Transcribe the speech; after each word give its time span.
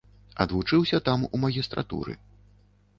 Адвучыўся 0.45 0.97
там 1.09 1.27
у 1.33 1.43
магістратуры. 1.47 2.21